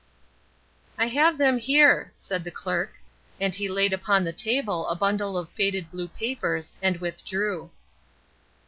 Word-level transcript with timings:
"I 0.97 1.05
have 1.09 1.37
them 1.37 1.59
here," 1.59 2.11
said 2.17 2.43
the 2.43 2.49
clerk, 2.49 2.93
and 3.39 3.53
he 3.53 3.69
laid 3.69 3.93
upon 3.93 4.23
the 4.23 4.33
table 4.33 4.87
a 4.87 4.95
bundle 4.95 5.37
of 5.37 5.47
faded 5.51 5.91
blue 5.91 6.07
papers, 6.07 6.73
and 6.81 6.97
withdrew. 6.97 7.69